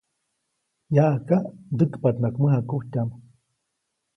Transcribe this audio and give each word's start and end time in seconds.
Yaʼajka, 0.95 1.35
ndäkpaʼtnaʼajk 1.73 2.35
mäjakujtyaʼm. 2.41 3.09